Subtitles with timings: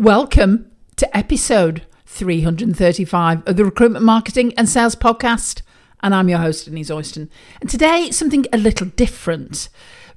[0.00, 5.60] Welcome to episode 335 of the Recruitment Marketing and Sales Podcast.
[6.02, 7.28] And I'm your host, Denise Oyston.
[7.60, 9.68] And today, something a little different.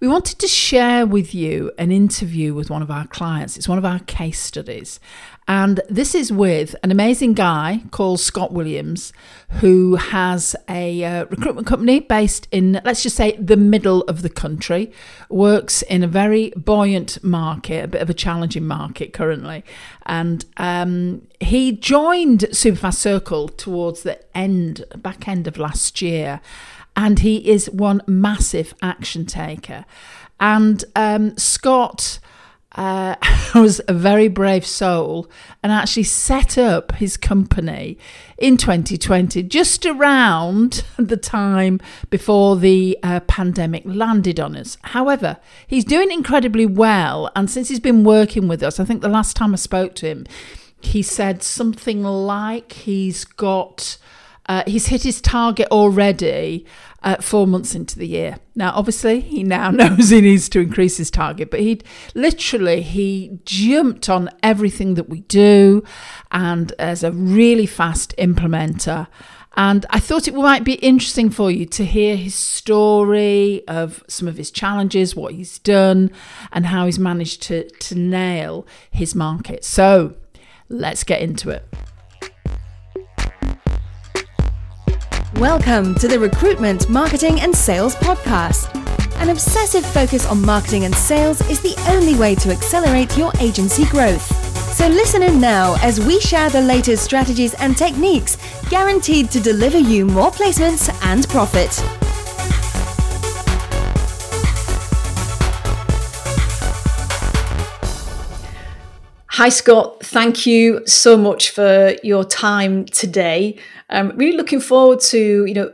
[0.03, 3.55] We wanted to share with you an interview with one of our clients.
[3.55, 4.99] It's one of our case studies.
[5.47, 9.13] And this is with an amazing guy called Scott Williams,
[9.61, 14.29] who has a uh, recruitment company based in, let's just say, the middle of the
[14.29, 14.91] country,
[15.29, 19.63] works in a very buoyant market, a bit of a challenging market currently.
[20.05, 26.41] And um, he joined Superfast Circle towards the end, back end of last year.
[26.95, 29.85] And he is one massive action taker.
[30.39, 32.19] And um, Scott
[32.75, 33.15] uh,
[33.55, 35.29] was a very brave soul
[35.61, 37.97] and actually set up his company
[38.37, 41.79] in 2020, just around the time
[42.09, 44.77] before the uh, pandemic landed on us.
[44.81, 45.37] However,
[45.67, 47.31] he's doing incredibly well.
[47.35, 50.07] And since he's been working with us, I think the last time I spoke to
[50.07, 50.25] him,
[50.81, 53.97] he said something like he's got.
[54.45, 56.65] Uh, he's hit his target already
[57.01, 58.37] uh, four months into the year.
[58.55, 61.81] Now, obviously, he now knows he needs to increase his target, but he
[62.13, 65.83] literally he jumped on everything that we do,
[66.31, 69.07] and as a really fast implementer.
[69.55, 74.27] And I thought it might be interesting for you to hear his story of some
[74.27, 76.09] of his challenges, what he's done,
[76.51, 79.63] and how he's managed to, to nail his market.
[79.63, 80.15] So
[80.69, 81.67] let's get into it.
[85.39, 88.69] Welcome to the Recruitment, Marketing and Sales Podcast.
[89.19, 93.85] An obsessive focus on marketing and sales is the only way to accelerate your agency
[93.85, 94.21] growth.
[94.75, 98.37] So listen in now as we share the latest strategies and techniques
[98.69, 101.83] guaranteed to deliver you more placements and profit.
[109.37, 110.05] Hi, Scott.
[110.05, 113.57] Thank you so much for your time today.
[113.89, 115.73] I'm um, really looking forward to you know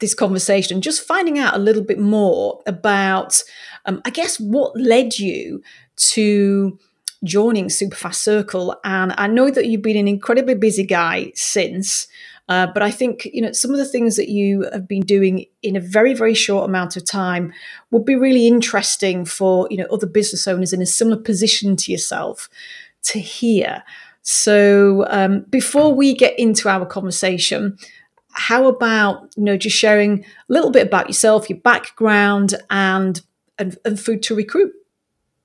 [0.00, 3.42] this conversation, just finding out a little bit more about,
[3.86, 5.62] um, I guess, what led you
[6.12, 6.78] to
[7.24, 8.76] joining Superfast Circle.
[8.84, 12.06] And I know that you've been an incredibly busy guy since.
[12.50, 15.46] Uh, but I think you know some of the things that you have been doing
[15.62, 17.52] in a very very short amount of time
[17.92, 21.92] would be really interesting for you know other business owners in a similar position to
[21.92, 22.50] yourself
[23.04, 23.82] to hear.
[24.22, 27.78] So um, before we get into our conversation,
[28.32, 33.20] how about you know just sharing a little bit about yourself, your background, and
[33.58, 34.72] and, and food to recruit?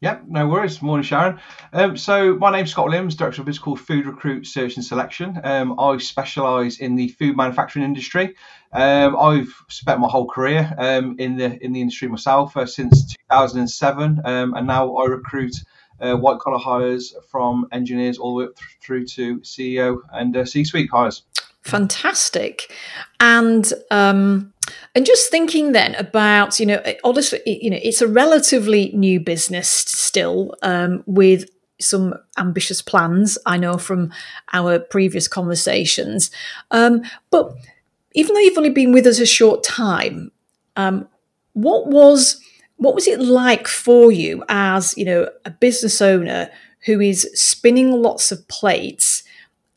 [0.02, 0.82] Yeah, no worries.
[0.82, 1.40] Morning, Sharon.
[1.74, 5.40] Um, so my name's Scott Williams, director of a called Food Recruit Search and Selection.
[5.44, 8.36] Um, I specialise in the food manufacturing industry.
[8.74, 13.16] Um, I've spent my whole career um, in the in the industry myself uh, since
[13.32, 15.56] 2007, um, and now I recruit
[16.00, 18.52] uh, white collar hires from engineers all the way
[18.82, 21.24] through to CEO and uh, C suite hires.
[21.62, 22.72] Fantastic,
[23.20, 24.54] and um,
[24.94, 29.68] and just thinking then about you know honestly you know it's a relatively new business
[29.68, 33.38] still um, with some ambitious plans.
[33.48, 34.12] I know from
[34.54, 36.30] our previous conversations,
[36.70, 37.02] um,
[37.32, 37.52] but
[38.14, 40.32] even though you've only been with us a short time,
[40.76, 41.08] um,
[41.54, 42.40] what was
[42.78, 46.50] what was it like for you as, you know, a business owner
[46.86, 49.24] who is spinning lots of plates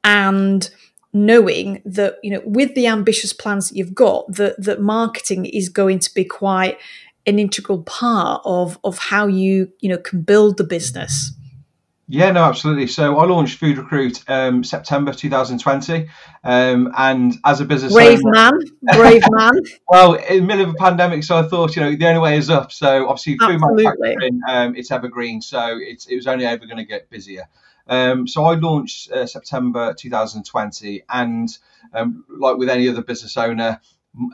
[0.05, 0.71] and
[1.13, 5.69] knowing that, you know, with the ambitious plans that you've got, that that marketing is
[5.69, 6.79] going to be quite
[7.27, 11.33] an integral part of of how you, you know, can build the business?
[12.11, 12.87] Yeah, no, absolutely.
[12.87, 16.09] So I launched Food Recruit um, September 2020,
[16.43, 18.33] um, and as a business brave owner,
[18.81, 19.53] man, brave man.
[19.89, 22.39] well, in the middle of a pandemic, so I thought, you know, the only way
[22.39, 22.73] is up.
[22.73, 26.85] So obviously, food manufacturing, um, it's evergreen, so it's, it was only ever going to
[26.85, 27.47] get busier.
[27.87, 31.49] Um, so I launched uh, September 2020, and
[31.93, 33.83] um, like with any other business owner,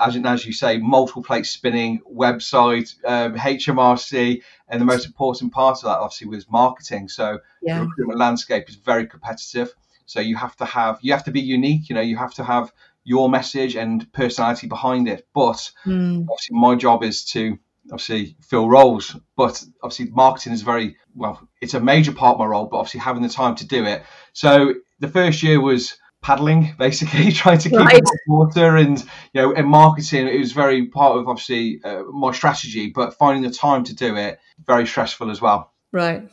[0.00, 5.78] as, as you say, multiple plate spinning, website, um, HMRC, and the most important part
[5.78, 7.08] of that obviously was marketing.
[7.08, 7.78] So yeah.
[7.78, 9.75] the recruitment landscape is very competitive.
[10.06, 11.88] So you have to have you have to be unique.
[11.88, 12.72] You know, you have to have
[13.04, 15.26] your message and personality behind it.
[15.34, 16.26] But mm.
[16.31, 17.58] obviously, my job is to
[17.93, 19.16] obviously fill roles.
[19.37, 21.46] But obviously, marketing is very well.
[21.60, 22.66] It's a major part of my role.
[22.66, 24.02] But obviously, having the time to do it.
[24.32, 28.03] So the first year was paddling basically trying to keep right.
[28.26, 29.00] water and
[29.32, 33.43] you know in marketing it was very part of obviously uh, my strategy but finding
[33.43, 35.73] the time to do it very stressful as well.
[35.93, 36.29] Right.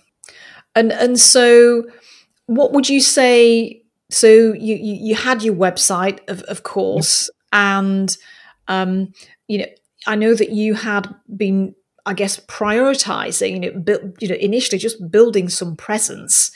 [0.76, 1.84] And and so
[2.46, 8.18] what would you say so you you, you had your website of, of course and
[8.68, 9.14] um
[9.48, 9.66] you know
[10.08, 11.74] i know that you had been
[12.06, 16.52] i guess prioritizing you know bu- you know initially just building some presence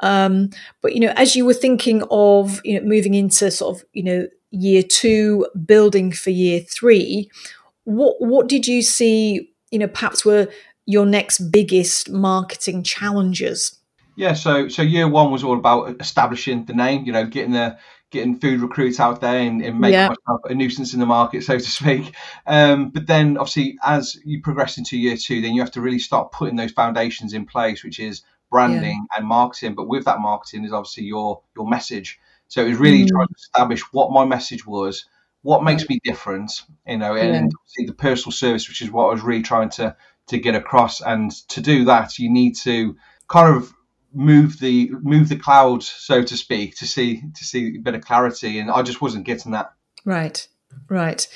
[0.00, 0.50] Um,
[0.82, 4.02] but you know, as you were thinking of you know moving into sort of you
[4.02, 7.30] know year two, building for year three,
[7.84, 9.52] what what did you see?
[9.70, 10.48] You know, perhaps were
[10.86, 13.78] your next biggest marketing challenges?
[14.16, 17.04] Yeah, so so year one was all about establishing the name.
[17.04, 17.78] You know, getting the
[18.10, 20.08] getting food recruits out there and, and making yeah.
[20.08, 22.14] myself a nuisance in the market, so to speak.
[22.46, 25.98] Um, but then, obviously, as you progress into year two, then you have to really
[25.98, 29.18] start putting those foundations in place, which is branding yeah.
[29.18, 29.74] and marketing.
[29.74, 32.18] But with that marketing is obviously your your message.
[32.48, 33.08] So it was really mm.
[33.08, 35.04] trying to establish what my message was,
[35.42, 37.38] what makes me different, you know, and, yeah.
[37.78, 39.96] and the personal service, which is what I was really trying to
[40.28, 41.00] to get across.
[41.00, 42.96] And to do that, you need to
[43.28, 43.72] kind of
[44.12, 48.04] move the move the clouds, so to speak, to see to see a bit of
[48.04, 48.58] clarity.
[48.58, 49.72] And I just wasn't getting that.
[50.04, 50.46] Right,
[50.88, 51.26] right,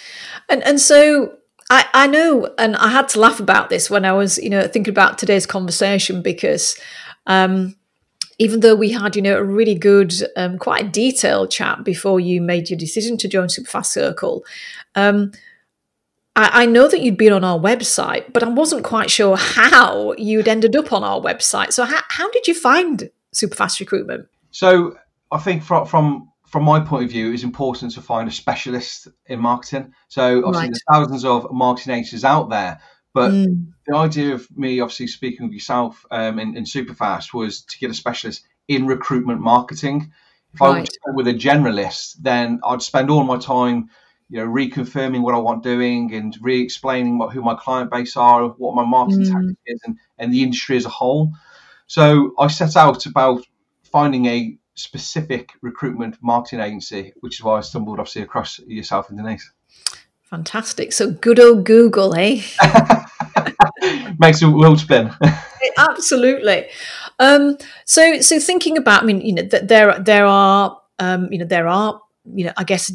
[0.48, 1.36] and and so
[1.70, 4.66] I, I know, and I had to laugh about this when I was, you know,
[4.66, 6.76] thinking about today's conversation because
[7.28, 7.76] um,
[8.40, 12.40] even though we had, you know, a really good, um, quite detailed chat before you
[12.40, 14.44] made your decision to join Superfast Circle,
[14.96, 15.30] um,
[16.34, 20.14] I, I, know that you'd been on our website, but I wasn't quite sure how
[20.14, 21.72] you'd ended up on our website.
[21.72, 24.26] So how, how did you find Superfast Recruitment?
[24.50, 24.96] So
[25.30, 28.32] I think from, from from my point of view, it was important to find a
[28.32, 29.94] specialist in marketing.
[30.08, 30.70] So obviously, right.
[30.70, 32.80] there's thousands of marketing agencies out there,
[33.14, 33.68] but mm.
[33.86, 37.90] the idea of me obviously speaking with yourself um, in, in Superfast was to get
[37.90, 40.12] a specialist in recruitment marketing.
[40.52, 40.78] If right.
[40.78, 43.90] I was with a generalist, then I'd spend all my time
[44.28, 48.48] you know, reconfirming what I want doing and re-explaining what, who my client base are,
[48.48, 49.32] what my marketing mm.
[49.32, 51.32] tactic is, and, and the industry as a whole.
[51.86, 53.44] So I set out about
[53.82, 59.18] finding a specific recruitment marketing agency, which is why I stumbled obviously across yourself and
[59.18, 59.50] Denise.
[60.22, 60.92] Fantastic.
[60.92, 62.42] So good old Google, eh?
[64.18, 65.10] Makes a world spin.
[65.78, 66.68] Absolutely.
[67.18, 71.46] Um, so, so thinking about, I mean, you know, there there are, um, you know,
[71.46, 72.00] there are,
[72.32, 72.92] you know, I guess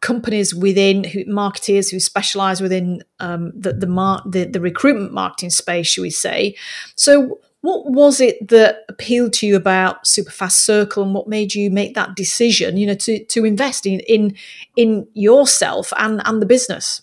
[0.00, 5.50] companies within who, marketers who specialize within um, the the, mar- the the recruitment marketing
[5.50, 6.56] space, should we say?
[6.96, 11.70] So, what was it that appealed to you about Superfast Circle, and what made you
[11.70, 12.76] make that decision?
[12.76, 14.36] You know, to to invest in in
[14.76, 17.00] in yourself and and the business.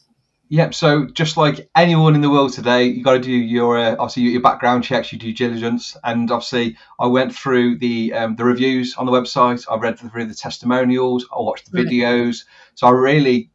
[0.50, 0.76] Yep.
[0.76, 4.24] So just like anyone in the world today, you got to do your uh, obviously
[4.24, 8.96] your background checks, your due diligence, and obviously I went through the um, the reviews
[8.98, 9.66] on the website.
[9.68, 11.26] I read through the testimonials.
[11.36, 12.46] I watched the videos.
[12.76, 13.50] So I really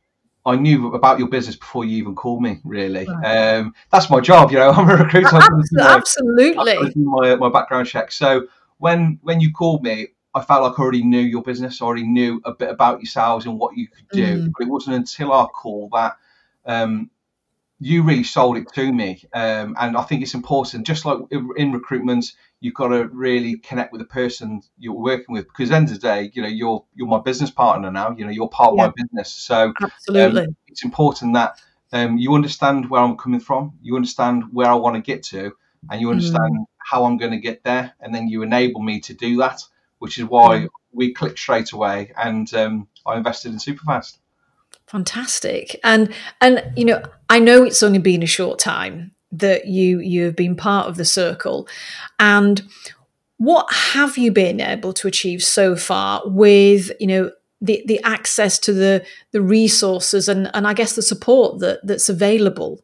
[0.47, 2.61] I knew about your business before you even called me.
[2.65, 3.57] Really, right.
[3.57, 4.53] um, that's my job.
[4.53, 5.39] You know, I'm a recruiter.
[5.81, 6.77] Absolutely.
[6.77, 8.13] I my my background check.
[8.13, 8.47] So
[8.79, 11.83] when when you called me, I felt like I already knew your business.
[11.83, 14.43] I already knew a bit about yourselves and what you could do.
[14.43, 14.53] Mm.
[14.57, 16.17] But it wasn't until our call that
[16.65, 17.11] um,
[17.81, 19.23] you really sold it to me.
[19.33, 21.19] Um, and I think it's important, just like
[21.57, 22.33] in recruitment,
[22.67, 26.01] you've got to really connect with the person you're working with because end of the
[26.01, 28.11] day, you know, you're you're my business partner now.
[28.11, 28.87] You know, you're part yeah.
[28.87, 29.33] of my business.
[29.33, 31.61] So absolutely, um, it's important that
[31.93, 35.53] um, you understand where I'm coming from, you understand where I want to get to,
[35.89, 36.65] and you understand mm.
[36.79, 39.63] how I'm going to get there, and then you enable me to do that,
[40.01, 40.69] which is why mm.
[40.91, 44.19] we clicked straight away, and um, I invested in Superfast.
[44.89, 45.79] Fantastic.
[45.85, 50.25] And and you know, I know it's only been a short time that you you
[50.25, 51.69] have been part of the circle.
[52.19, 52.63] And
[53.39, 57.31] what have you been able to achieve so far with, you know,
[57.61, 62.09] the, the access to the the resources and, and I guess the support that that's
[62.09, 62.83] available?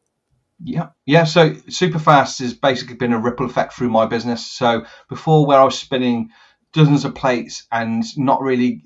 [0.65, 1.25] Yeah, yeah.
[1.25, 4.47] So Superfast has basically been a ripple effect through my business.
[4.47, 6.31] So before, where I was spinning
[6.73, 8.83] dozens of plates and not really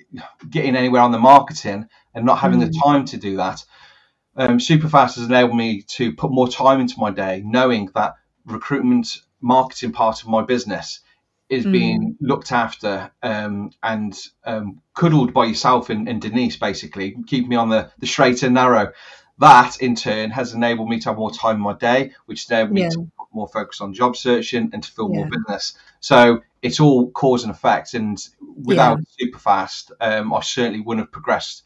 [0.51, 2.67] getting anywhere on the marketing, and not having mm.
[2.67, 3.65] the time to do that.
[4.37, 9.19] Um, Superfast has enabled me to put more time into my day, knowing that recruitment
[9.41, 11.01] marketing part of my business
[11.49, 11.73] is mm.
[11.73, 17.57] being looked after um, and um, cuddled by yourself and, and, Denise, basically, keep me
[17.57, 18.93] on the, the straight and narrow.
[19.39, 22.79] That in turn has enabled me to have more time in my day, which enabled
[22.79, 22.85] yeah.
[22.85, 25.19] me to put more focus on job searching and to fill yeah.
[25.19, 25.79] more business.
[26.01, 27.95] So it's all cause and effect.
[27.95, 28.19] And
[28.65, 29.27] without yeah.
[29.27, 31.63] Superfast, um, I certainly wouldn't have progressed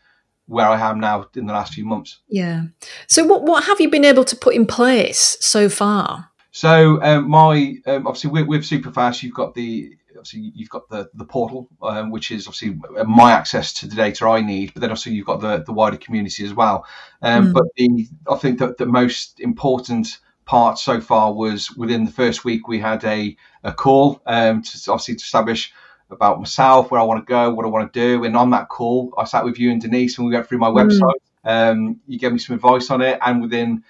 [0.51, 2.19] where I am now in the last few months.
[2.29, 2.65] Yeah.
[3.07, 6.31] So what what have you been able to put in place so far?
[6.51, 11.09] So um, my um, obviously with, with Superfast, you've got the obviously you've got the
[11.15, 12.77] the portal, um, which is obviously
[13.07, 15.97] my access to the data I need, but then also you've got the the wider
[15.97, 16.85] community as well.
[17.23, 17.53] Um, mm.
[17.53, 22.45] But the I think that the most important part so far was within the first
[22.45, 25.73] week we had a a call um, to obviously to establish
[26.13, 28.25] about myself, where I want to go, what I want to do.
[28.25, 30.71] And on that call, I sat with you and Denise and we went through my
[30.71, 30.89] mm.
[30.89, 31.21] website.
[31.45, 33.83] Um, you gave me some advice on it, and within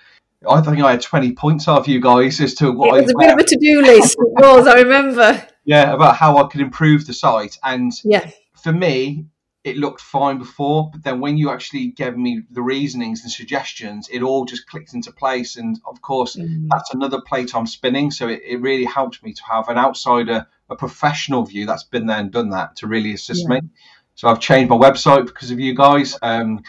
[0.48, 3.24] I think I had 20 points off you guys as to what it was I,
[3.24, 4.16] a bit of a to-do list.
[4.18, 5.46] It was, I remember.
[5.64, 7.58] yeah, about how I could improve the site.
[7.62, 9.26] And yeah, for me,
[9.64, 14.08] it looked fine before, but then when you actually gave me the reasonings and suggestions,
[14.10, 15.56] it all just clicked into place.
[15.56, 16.66] And of course, mm.
[16.70, 18.10] that's another plate I'm spinning.
[18.10, 22.06] So it, it, really helped me to have an outsider, a professional view that's been
[22.06, 23.60] there and done that to really assist yeah.
[23.60, 23.68] me.
[24.14, 26.16] So I've changed my website because of you guys.
[26.22, 26.62] Um,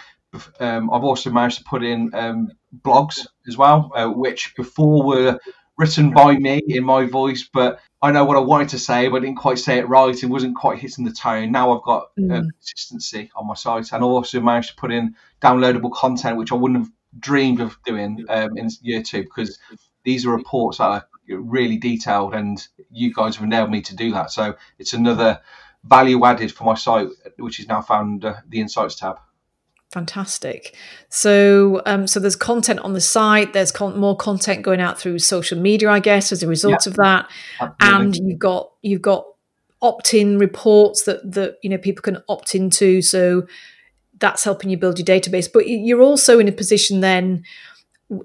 [0.60, 2.52] um, I've also managed to put in um,
[2.84, 5.40] blogs as well, uh, which before were
[5.78, 9.18] written by me in my voice, but I know what I wanted to say, but
[9.18, 11.52] I didn't quite say it right and wasn't quite hitting the tone.
[11.52, 12.50] Now I've got uh, mm.
[12.52, 16.80] consistency on my site, and also managed to put in downloadable content, which I wouldn't
[16.80, 19.60] have dreamed of doing um, in year two because
[20.04, 24.12] these are reports that are really detailed, and you guys have enabled me to do
[24.12, 24.32] that.
[24.32, 25.40] So it's another
[25.84, 29.20] value added for my site, which is now found uh, the Insights tab.
[29.92, 30.76] Fantastic.
[31.10, 33.52] So, um, so there's content on the site.
[33.52, 36.96] There's con- more content going out through social media, I guess, as a result of
[36.96, 37.30] that.
[37.60, 38.06] Absolutely.
[38.06, 39.26] And you've got you've got
[39.82, 43.02] opt-in reports that that you know people can opt into.
[43.02, 43.48] So
[44.18, 45.52] that's helping you build your database.
[45.52, 47.44] But you're also in a position then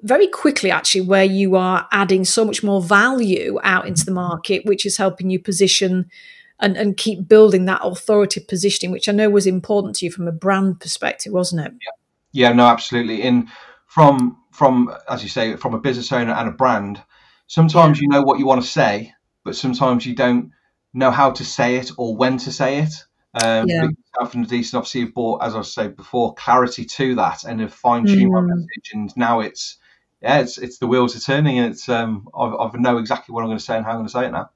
[0.03, 4.65] very quickly actually where you are adding so much more value out into the market
[4.65, 6.11] which is helping you position
[6.59, 10.27] and, and keep building that authority positioning, which I know was important to you from
[10.27, 11.73] a brand perspective, wasn't it?
[12.33, 13.23] Yeah, yeah no, absolutely.
[13.23, 13.49] In
[13.87, 17.03] from from as you say, from a business owner and a brand,
[17.47, 18.03] sometimes yeah.
[18.03, 19.13] you know what you want to say,
[19.45, 20.53] but sometimes you don't
[20.95, 22.93] know how to say it or when to say it.
[23.43, 23.89] Um, yeah.
[24.21, 28.07] and Denise, obviously, you've brought, as I said before, clarity to that and have fine
[28.07, 28.33] tuned mm.
[28.33, 28.91] my message.
[28.95, 29.77] And now it's,
[30.23, 33.43] yeah, it's it's the wheels are turning, and it's um, I, I know exactly what
[33.43, 34.51] I'm going to say and how I'm going to say it now.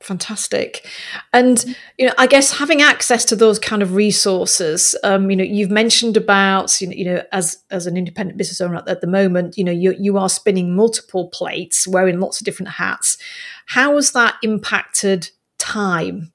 [0.00, 0.86] Fantastic.
[1.32, 5.42] And, you know, I guess having access to those kind of resources, um, you know,
[5.42, 9.08] you've mentioned about, you know, you know as, as an independent business owner at, the
[9.08, 13.18] moment, you know, you, you are spinning multiple plates, wearing lots of different hats.
[13.66, 16.32] How has that impacted time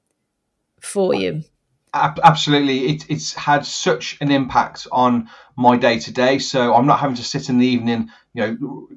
[0.81, 1.43] for you?
[1.93, 2.88] Absolutely.
[2.88, 6.39] It, it's had such an impact on my day to day.
[6.39, 8.88] So I'm not having to sit in the evening, you know,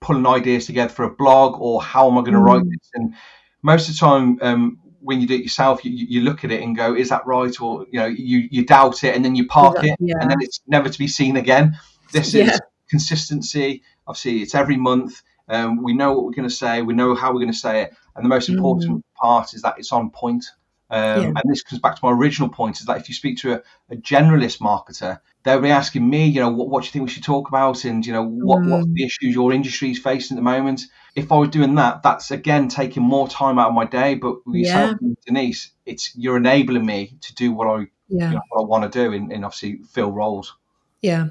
[0.00, 2.44] pulling ideas together for a blog or how am I going to mm.
[2.44, 2.90] write this?
[2.94, 3.14] And,
[3.62, 6.62] most of the time um, when you do it yourself, you, you look at it
[6.62, 9.46] and go, "Is that right?" Or you know, you you doubt it and then you
[9.46, 11.78] park yeah, it, and then it's never to be seen again.
[12.12, 12.44] This yeah.
[12.44, 13.82] is consistency.
[14.06, 15.22] Obviously, it's every month.
[15.48, 16.82] Um, we know what we're going to say.
[16.82, 19.20] We know how we're going to say it, and the most important mm.
[19.20, 20.44] part is that it's on point.
[20.90, 23.54] Um, And this comes back to my original point: is that if you speak to
[23.54, 27.04] a, a generalist marketer, they'll be asking me, you know, what, what do you think
[27.04, 28.70] we should talk about, and you know, what mm.
[28.70, 30.82] what the issues your industry is facing at the moment.
[31.14, 34.14] If I was doing that, that's again taking more time out of my day.
[34.14, 34.94] But yeah.
[35.26, 38.28] Denise, it's you're enabling me to do what I yeah.
[38.28, 40.56] you know, what I want to do, and, and obviously fill roles.
[41.02, 41.28] Yeah.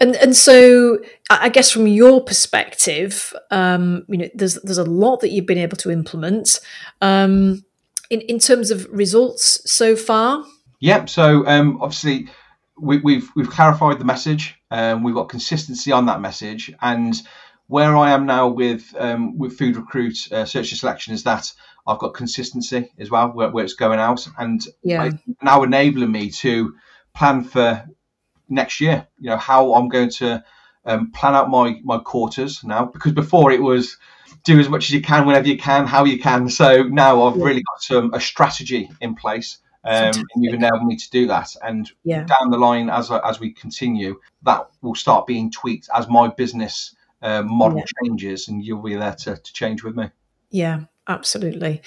[0.00, 0.98] And and so
[1.30, 5.58] I guess from your perspective, um, you know, there's there's a lot that you've been
[5.58, 6.60] able to implement.
[7.00, 7.64] Um,
[8.12, 10.44] in in terms of results so far.
[10.80, 11.08] Yep.
[11.08, 12.28] So um, obviously
[12.80, 14.56] we, have we've, we've clarified the message.
[14.70, 17.14] Um, we've got consistency on that message, and
[17.68, 21.52] where I am now with um, with Food Recruit uh, Search and Selection is that
[21.86, 25.10] I've got consistency as well where, where it's going out, and yeah.
[25.42, 26.74] now enabling me to
[27.14, 27.86] plan for
[28.48, 29.06] next year.
[29.18, 30.44] You know how I'm going to
[30.84, 33.96] um, plan out my my quarters now because before it was
[34.44, 36.48] do as much as you can whenever you can, how you can.
[36.48, 37.44] So now I've yeah.
[37.44, 41.54] really got some a strategy in place um, and you've enabled me to do that.
[41.62, 42.24] And yeah.
[42.24, 46.94] down the line, as as we continue, that will start being tweaked as my business
[47.20, 47.84] uh, model yeah.
[48.04, 50.10] changes, and you'll be there to, to change with me.
[50.50, 51.82] Yeah, absolutely.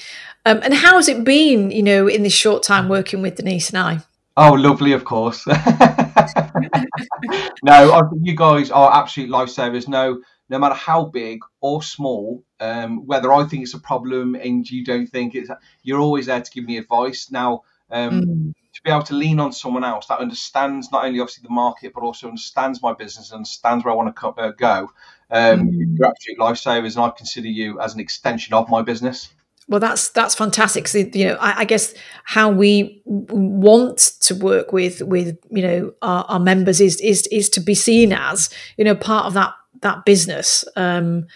[0.45, 3.69] Um, and how has it been, you know, in this short time working with Denise
[3.69, 3.99] and I?
[4.37, 5.47] Oh, lovely, of course.
[7.63, 9.87] no, you guys are absolute lifesavers.
[9.87, 14.69] No, no matter how big or small, um, whether I think it's a problem and
[14.69, 15.49] you don't think it's,
[15.83, 17.31] you're always there to give me advice.
[17.31, 18.53] Now, um, mm.
[18.73, 21.93] To be able to lean on someone else that understands not only obviously the market
[21.93, 24.91] but also understands my business, and understands where I want to co- uh, go.
[25.31, 25.97] Um, mm.
[25.97, 29.33] You're absolute lifesavers, and I consider you as an extension of my business.
[29.67, 30.87] Well, that's that's fantastic.
[30.87, 35.93] So, you know, I, I, guess how we want to work with with you know
[36.03, 39.55] our, our, members is is is to be seen as you know part of that
[39.81, 41.27] that business, um,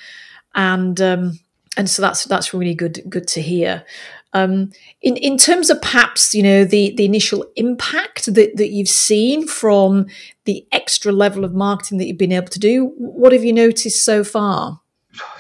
[0.56, 1.40] and um,
[1.78, 3.86] and so that's that's really good good to hear.
[4.34, 8.90] Um, in in terms of perhaps you know the the initial impact that that you've
[8.90, 10.06] seen from
[10.46, 14.06] the extra level of marketing that you've been able to do, what have you noticed
[14.06, 14.82] so far?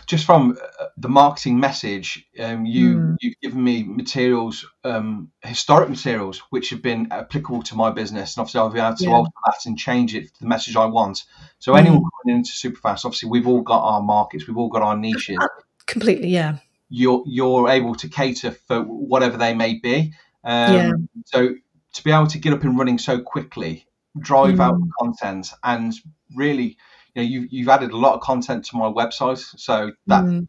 [0.08, 3.18] Just from uh, the marketing message, um, you mm.
[3.22, 8.42] you've given me materials, um, historic materials, which have been applicable to my business, and
[8.42, 9.12] obviously I'll be able to yeah.
[9.12, 11.26] alter that and change it to the message I want.
[11.60, 11.80] So mm.
[11.80, 15.38] anyone into Superfast, obviously we've all got our markets, we've all got our niches.
[15.86, 16.58] Completely, yeah
[16.90, 20.14] you're you're able to cater for whatever they may be.
[20.44, 20.92] Um, yeah.
[21.26, 21.56] So
[21.94, 23.86] to be able to get up and running so quickly,
[24.20, 24.62] drive mm.
[24.62, 25.94] out content, and
[26.36, 26.78] really,
[27.14, 30.48] you know, you, you've added a lot of content to my website, so that mm.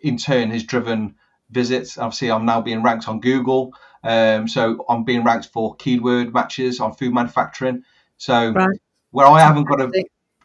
[0.00, 1.14] in turn has driven
[1.50, 1.98] visits.
[1.98, 6.80] Obviously, I'm now being ranked on Google, um, so I'm being ranked for keyword matches
[6.80, 7.84] on food manufacturing.
[8.16, 8.78] So right.
[9.10, 9.90] where I haven't got a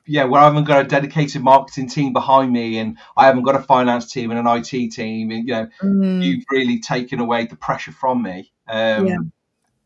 [0.08, 3.56] yeah, where I haven't got a dedicated marketing team behind me, and I haven't got
[3.56, 6.24] a finance team and an IT team, and you know, mm.
[6.24, 8.52] you've really taken away the pressure from me.
[8.68, 9.18] Um, yeah.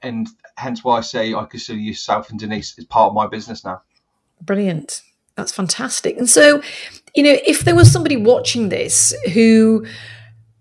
[0.04, 3.64] And hence why I say I consider yourself and Denise as part of my business
[3.64, 3.82] now.
[4.42, 5.04] Brilliant.
[5.36, 6.18] That's fantastic.
[6.18, 6.62] And so,
[7.16, 9.86] you know, if there was somebody watching this who,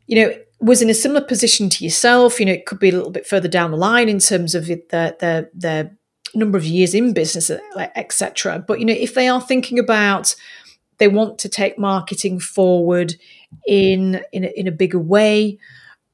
[0.07, 2.93] you know, was in a similar position to yourself, you know, it could be a
[2.93, 5.97] little bit further down the line in terms of their their their
[6.35, 7.51] number of years in business,
[7.97, 8.65] etc.
[8.67, 10.35] But you know, if they are thinking about
[10.99, 13.17] they want to take marketing forward
[13.67, 15.59] in in a, in a bigger way,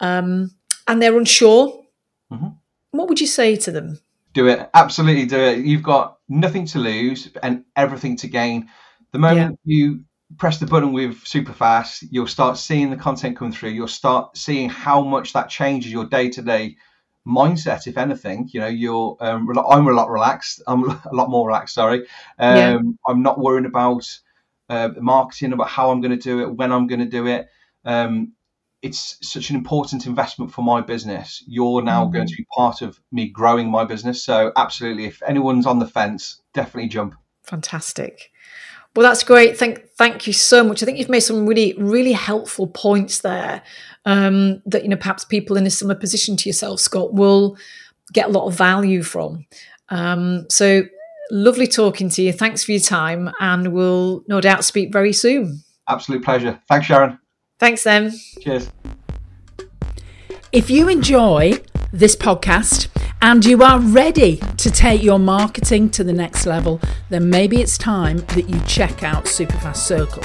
[0.00, 0.52] um,
[0.86, 1.84] and they're unsure,
[2.32, 2.48] mm-hmm.
[2.92, 3.98] what would you say to them?
[4.32, 5.64] Do it, absolutely do it.
[5.64, 8.68] You've got nothing to lose and everything to gain.
[9.12, 9.76] The moment yeah.
[9.76, 10.04] you
[10.38, 13.70] press the button with Superfast, you'll start seeing the content come through.
[13.70, 16.76] You'll start seeing how much that changes your day to day
[17.26, 17.86] mindset.
[17.86, 20.62] If anything, you know, you're um, I'm a lot relaxed.
[20.66, 21.74] I'm a lot more relaxed.
[21.74, 22.00] Sorry,
[22.38, 22.78] um, yeah.
[23.08, 24.06] I'm not worrying about
[24.68, 27.48] uh, marketing, about how I'm going to do it, when I'm going to do it.
[27.84, 28.32] Um,
[28.82, 31.42] it's such an important investment for my business.
[31.46, 32.14] You're now mm-hmm.
[32.14, 34.22] going to be part of me growing my business.
[34.24, 37.14] So, absolutely, if anyone's on the fence, definitely jump.
[37.42, 38.30] Fantastic.
[38.96, 39.58] Well, that's great.
[39.58, 40.82] Thank, thank you so much.
[40.82, 43.62] I think you've made some really, really helpful points there.
[44.06, 47.58] Um, that you know, perhaps people in a similar position to yourself, Scott, will
[48.12, 49.44] get a lot of value from.
[49.90, 50.84] Um, so,
[51.30, 52.32] lovely talking to you.
[52.32, 55.64] Thanks for your time, and we'll no doubt speak very soon.
[55.88, 56.62] Absolute pleasure.
[56.68, 57.18] Thanks, Sharon.
[57.58, 58.12] Thanks, then.
[58.40, 58.70] Cheers.
[60.52, 61.54] If you enjoy
[61.92, 62.95] this podcast
[63.26, 67.76] and you are ready to take your marketing to the next level, then maybe it's
[67.76, 70.22] time that you check out Superfast Circle.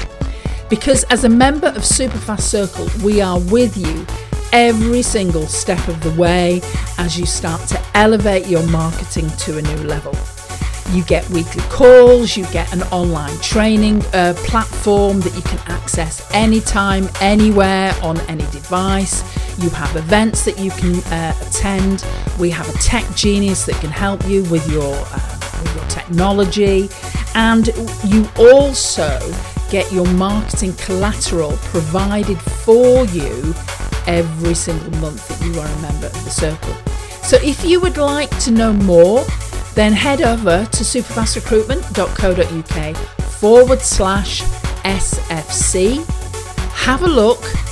[0.70, 4.06] Because as a member of Superfast Circle, we are with you
[4.54, 6.62] every single step of the way
[7.00, 10.14] as you start to elevate your marketing to a new level.
[10.92, 16.30] You get weekly calls, you get an online training uh, platform that you can access
[16.36, 19.24] anytime, anywhere, on any device.
[19.58, 22.06] You have events that you can uh, attend.
[22.40, 26.90] We have a tech genius that can help you with your, uh, with your technology.
[27.36, 27.68] And
[28.06, 29.20] you also
[29.70, 33.54] get your marketing collateral provided for you
[34.08, 36.74] every single month that you are a member of the circle.
[37.24, 39.24] So if you would like to know more,
[39.76, 42.98] then head over to superfastrecruitment.co.uk
[43.40, 44.42] forward slash
[44.84, 46.06] SFC.
[46.74, 47.42] Have a look